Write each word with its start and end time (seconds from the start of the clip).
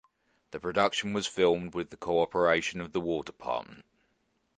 The 0.49 0.59
production 0.59 1.13
was 1.13 1.27
filmed 1.27 1.75
with 1.75 1.91
the 1.91 1.95
cooperation 1.95 2.81
of 2.81 2.91
the 2.91 2.99
War 2.99 3.23
Department. 3.23 3.85